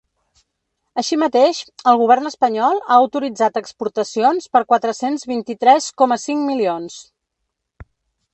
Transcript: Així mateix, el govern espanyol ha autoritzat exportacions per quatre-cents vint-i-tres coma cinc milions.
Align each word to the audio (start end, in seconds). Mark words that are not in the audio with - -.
Així 1.01 1.17
mateix, 1.23 1.59
el 1.91 1.99
govern 1.99 2.29
espanyol 2.29 2.81
ha 2.87 2.97
autoritzat 3.03 3.61
exportacions 3.61 4.49
per 4.57 4.63
quatre-cents 4.73 5.27
vint-i-tres 5.35 5.91
coma 6.05 6.19
cinc 6.25 6.45
milions. 6.49 6.99